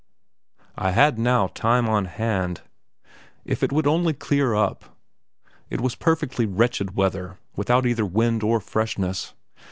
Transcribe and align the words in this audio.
I 0.79 0.93
had 0.93 1.19
now 1.19 1.45
time 1.45 1.87
on 1.87 2.05
hand! 2.05 2.61
If 3.45 3.61
it 3.61 3.71
would 3.71 3.85
only 3.85 4.13
clear 4.13 4.55
up! 4.55 4.97
It 5.69 5.79
was 5.79 5.93
perfectly 5.93 6.47
wretched 6.47 6.95
weather, 6.95 7.37
without 7.55 7.85
either 7.85 8.03
wind 8.07 8.41
or 8.41 8.59
freshness. 8.59 9.35